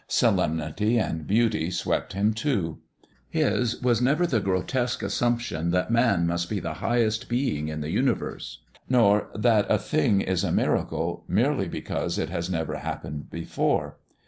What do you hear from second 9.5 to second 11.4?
a thing is a miracle